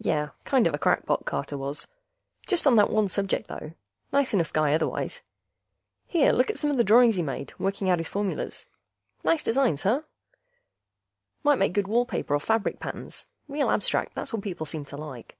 [0.00, 1.86] Yeh, kind of a crackpot, Carter was.
[2.46, 3.72] Just on that one subject, though;
[4.12, 5.22] nice enough guy otherwise.
[6.06, 8.66] Here, look at some of the drawings he made, working out his formulas.
[9.24, 10.02] Nice designs, huh?
[11.42, 13.28] Might make good wall paper or fabric patterns.
[13.48, 14.14] Real abstract...
[14.14, 15.38] that's what people seem to like.